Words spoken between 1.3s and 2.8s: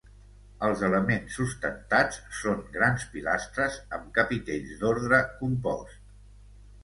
sustentats són